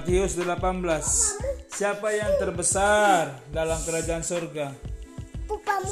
Matius 0.00 0.32
18 0.32 0.80
Siapa 1.68 2.08
yang 2.08 2.32
terbesar 2.40 3.36
dalam 3.52 3.76
kerajaan 3.84 4.24
surga? 4.24 4.72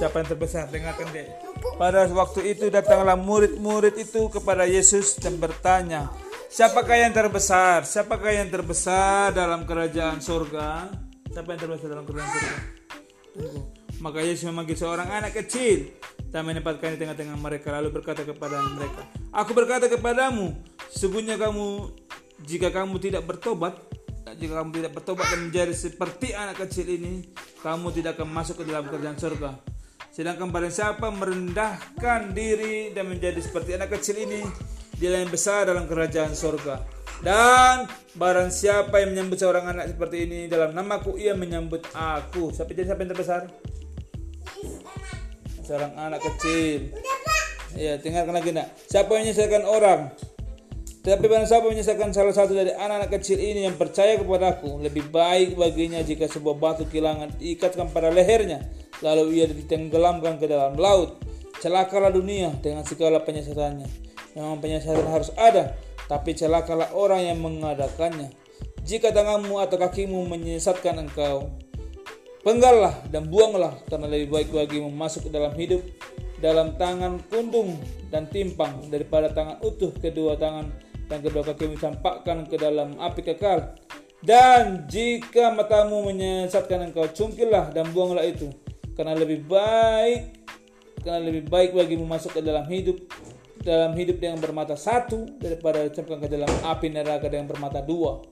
Siapa 0.00 0.24
yang 0.24 0.28
terbesar? 0.32 0.64
Dengarkan 0.72 1.12
deh. 1.12 1.28
Pada 1.76 2.08
waktu 2.08 2.56
itu 2.56 2.72
datanglah 2.72 3.20
murid-murid 3.20 4.00
itu 4.00 4.32
kepada 4.32 4.64
Yesus 4.64 5.20
dan 5.20 5.36
bertanya, 5.36 6.08
Siapakah 6.48 7.04
yang 7.04 7.12
terbesar? 7.12 7.84
Siapakah 7.84 8.32
yang 8.32 8.48
terbesar 8.48 9.36
dalam 9.36 9.68
kerajaan 9.68 10.24
surga? 10.24 10.88
Siapa 11.28 11.48
yang 11.52 11.60
terbesar 11.68 11.92
dalam 11.92 12.08
kerajaan 12.08 12.32
surga? 12.32 12.56
Maka 14.00 14.24
Yesus 14.24 14.48
memanggil 14.48 14.80
seorang 14.80 15.12
anak 15.20 15.36
kecil 15.36 15.92
dan 16.32 16.48
menempatkan 16.48 16.96
di 16.96 17.04
tengah-tengah 17.04 17.36
mereka 17.36 17.76
lalu 17.76 17.92
berkata 17.92 18.24
kepada 18.24 18.56
mereka, 18.72 19.04
Aku 19.36 19.52
berkata 19.52 19.84
kepadamu, 19.84 20.56
sesungguhnya 20.88 21.36
kamu 21.36 21.92
jika 22.46 22.72
kamu 22.72 22.96
tidak 23.02 23.26
bertobat, 23.26 23.87
jika 24.36 24.60
kamu 24.60 24.70
tidak 24.76 24.92
bertobat 24.92 25.26
dan 25.32 25.48
menjadi 25.48 25.72
seperti 25.72 26.36
anak 26.36 26.60
kecil 26.66 26.84
ini, 26.84 27.24
kamu 27.64 27.94
tidak 27.94 28.20
akan 28.20 28.28
masuk 28.28 28.60
ke 28.60 28.64
dalam 28.68 28.84
kerajaan 28.90 29.16
surga. 29.16 29.50
Sedangkan 30.12 30.50
barang 30.50 30.74
siapa 30.74 31.14
merendahkan 31.14 32.34
diri 32.34 32.90
dan 32.90 33.06
menjadi 33.06 33.38
seperti 33.38 33.78
anak 33.78 33.94
kecil 33.94 34.18
ini, 34.18 34.42
dia 34.98 35.14
yang 35.14 35.30
besar 35.30 35.70
dalam 35.70 35.86
kerajaan 35.86 36.34
surga. 36.34 36.82
Dan 37.22 37.86
barang 38.14 38.50
siapa 38.50 38.98
yang 39.02 39.14
menyambut 39.14 39.38
seorang 39.38 39.70
anak 39.70 39.90
seperti 39.94 40.26
ini 40.26 40.50
dalam 40.50 40.74
namaku, 40.74 41.14
ia 41.18 41.38
menyambut 41.38 41.86
aku. 41.94 42.50
Siapa 42.50 42.74
jadi 42.74 42.90
siapa 42.90 43.06
yang 43.06 43.10
terbesar? 43.14 43.42
Seorang 45.62 45.92
anak 45.94 46.20
kecil. 46.22 46.98
Ya, 47.78 47.98
dengarkan 48.02 48.34
lagi 48.34 48.50
nak. 48.50 48.74
Siapa 48.90 49.10
yang 49.14 49.30
menyelesaikan 49.30 49.64
orang? 49.66 50.10
Tetapi 51.08 51.24
barang 51.24 51.48
siapa 51.48 51.72
menyelesaikan 51.72 52.12
salah 52.12 52.36
satu 52.36 52.52
dari 52.52 52.68
anak-anak 52.68 53.08
kecil 53.16 53.40
ini 53.40 53.64
yang 53.64 53.80
percaya 53.80 54.20
kepadaku, 54.20 54.76
lebih 54.76 55.08
baik 55.08 55.56
baginya 55.56 56.04
jika 56.04 56.28
sebuah 56.28 56.60
batu 56.60 56.84
kilangan 56.84 57.32
diikatkan 57.40 57.88
pada 57.96 58.12
lehernya, 58.12 58.68
lalu 59.00 59.40
ia 59.40 59.48
ditenggelamkan 59.48 60.36
ke 60.36 60.44
dalam 60.44 60.76
laut. 60.76 61.16
Celakalah 61.64 62.12
dunia 62.12 62.52
dengan 62.60 62.84
segala 62.84 63.24
penyesatannya. 63.24 63.88
Memang 64.36 64.60
penyesatan 64.60 65.08
harus 65.08 65.32
ada, 65.40 65.80
tapi 66.12 66.36
celakalah 66.36 66.92
orang 66.92 67.24
yang 67.24 67.40
mengadakannya. 67.40 68.28
Jika 68.84 69.08
tanganmu 69.08 69.64
atau 69.64 69.80
kakimu 69.80 70.28
menyesatkan 70.28 71.08
engkau, 71.08 71.48
penggallah 72.44 72.92
dan 73.08 73.32
buanglah 73.32 73.80
karena 73.88 74.12
lebih 74.12 74.28
baik 74.28 74.52
bagimu 74.52 74.92
masuk 74.92 75.24
ke 75.24 75.30
dalam 75.32 75.56
hidup 75.56 75.80
dalam 76.36 76.76
tangan 76.76 77.16
kundung 77.32 77.80
dan 78.12 78.28
timpang 78.28 78.92
daripada 78.92 79.32
tangan 79.32 79.56
utuh 79.64 79.90
kedua 79.96 80.36
tangan 80.36 80.87
dan 81.08 81.18
kedua 81.24 81.42
kaki 81.42 81.72
mencampakkan 81.72 82.44
ke 82.44 82.56
dalam 82.60 82.94
api 83.00 83.20
kekal. 83.24 83.74
Dan 84.18 84.84
jika 84.90 85.54
matamu 85.54 86.04
menyesatkan 86.10 86.90
engkau, 86.90 87.06
cungkillah 87.08 87.70
dan 87.72 87.88
buanglah 87.94 88.26
itu. 88.26 88.50
Karena 88.92 89.14
lebih 89.14 89.46
baik, 89.46 90.44
karena 91.02 91.22
lebih 91.22 91.46
baik 91.46 91.70
bagimu 91.72 92.04
masuk 92.04 92.36
ke 92.36 92.40
dalam 92.42 92.66
hidup 92.66 92.98
dalam 93.58 93.92
hidup 93.98 94.22
dengan 94.22 94.38
bermata 94.38 94.78
satu 94.78 95.38
daripada 95.38 95.82
dicampakkan 95.82 96.24
ke 96.24 96.30
dalam 96.30 96.50
api 96.62 96.88
neraka 96.94 97.26
dengan 97.26 97.50
bermata 97.50 97.82
dua. 97.82 98.22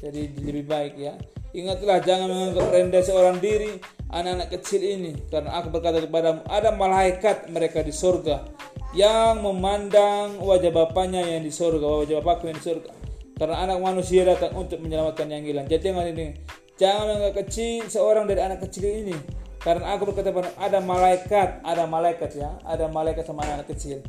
Jadi 0.00 0.36
lebih 0.40 0.64
baik 0.68 0.94
ya. 1.00 1.16
Ingatlah 1.50 1.98
jangan 2.06 2.30
menganggap 2.30 2.66
rendah 2.70 3.02
seorang 3.02 3.36
diri 3.42 3.74
anak-anak 4.10 4.48
kecil 4.54 4.82
ini 4.82 5.18
karena 5.26 5.58
aku 5.58 5.74
berkata 5.74 5.98
kepadamu 5.98 6.46
ada 6.46 6.70
malaikat 6.74 7.50
mereka 7.50 7.82
di 7.82 7.90
surga 7.90 8.46
yang 8.90 9.38
memandang 9.38 10.42
wajah 10.42 10.74
bapaknya 10.74 11.22
yang 11.22 11.46
di 11.46 11.54
surga 11.54 12.02
wajah 12.02 12.16
bapakku 12.22 12.50
yang 12.50 12.58
di 12.58 12.64
surga. 12.64 12.90
Karena 13.38 13.56
anak 13.64 13.78
manusia 13.80 14.26
datang 14.26 14.52
untuk 14.52 14.82
menyelamatkan 14.82 15.30
yang 15.30 15.46
hilang. 15.46 15.64
Jadi 15.70 15.80
jangan 15.88 16.06
ini. 16.10 16.36
Jangan 16.76 17.04
menganggap 17.08 17.34
kecil 17.44 17.88
seorang 17.88 18.24
dari 18.28 18.40
anak 18.44 18.60
kecil 18.66 18.84
ini. 18.84 19.16
Karena 19.60 19.96
aku 19.96 20.12
berkata 20.12 20.32
kepada 20.32 20.52
ada 20.56 20.80
malaikat 20.80 21.64
ada 21.64 21.84
malaikat 21.88 22.30
ya. 22.36 22.50
Ada 22.66 22.90
malaikat 22.92 23.24
sama 23.24 23.46
anak 23.46 23.70
kecil. 23.72 24.04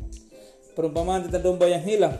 Perumpamaan 0.76 1.24
tentang 1.24 1.52
domba 1.52 1.68
yang 1.68 1.80
hilang. 1.80 2.16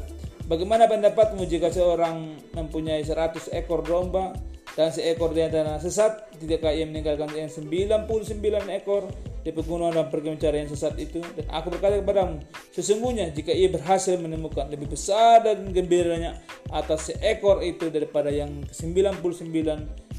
Bagaimana 0.49 0.89
pendapatmu 0.89 1.45
jika 1.49 1.73
seorang 1.73 2.37
mempunyai 2.53 3.01
100 3.01 3.53
ekor 3.57 3.85
domba 3.85 4.37
dan 4.77 4.93
seekor 4.93 5.33
di 5.33 5.41
antara 5.45 5.81
sesat? 5.81 6.33
Tidakkah 6.37 6.73
ia 6.73 6.85
meninggalkan 6.85 7.29
yang 7.33 7.49
99 7.49 8.09
ekor 8.73 9.09
di 9.43 9.51
pegunungan 9.51 9.95
dan 9.95 10.07
pergi 10.07 10.29
mencari 10.39 10.57
yang 10.63 10.71
sesat 10.71 10.95
itu 11.03 11.19
dan 11.35 11.47
aku 11.51 11.75
berkata 11.75 11.99
kepadamu 11.99 12.39
sesungguhnya 12.71 13.35
jika 13.35 13.51
ia 13.51 13.69
berhasil 13.69 14.15
menemukan 14.19 14.71
lebih 14.71 14.95
besar 14.95 15.43
dan 15.43 15.67
gembiranya 15.75 16.39
atas 16.71 17.11
seekor 17.11 17.61
itu 17.67 17.91
daripada 17.91 18.31
yang 18.31 18.63
99 18.71 19.19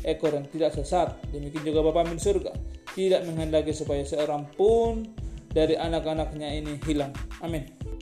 ekor 0.03 0.31
yang 0.35 0.45
tidak 0.51 0.71
sesat 0.75 1.15
demikian 1.31 1.63
juga 1.63 1.79
Bapa 1.87 2.03
min 2.03 2.19
surga 2.19 2.51
tidak 2.93 3.23
menghendaki 3.25 3.71
supaya 3.71 4.03
seorang 4.03 4.43
pun 4.53 5.07
dari 5.53 5.77
anak-anaknya 5.77 6.49
ini 6.49 6.81
hilang. 6.81 7.13
Amin 7.45 7.93